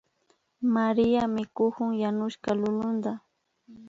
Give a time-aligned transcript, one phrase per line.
[0.75, 3.11] María mikukun yanushka lulunta